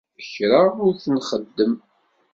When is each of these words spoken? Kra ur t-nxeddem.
Kra 0.33 0.61
ur 0.85 0.91
t-nxeddem. 0.95 1.73